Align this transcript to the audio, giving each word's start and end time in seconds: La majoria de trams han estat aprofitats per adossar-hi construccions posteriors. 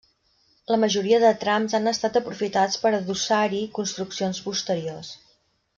La 0.71 0.77
majoria 0.83 1.19
de 1.23 1.29
trams 1.43 1.75
han 1.81 1.91
estat 1.91 2.17
aprofitats 2.21 2.81
per 2.87 2.93
adossar-hi 3.01 3.61
construccions 3.79 4.41
posteriors. 4.49 5.13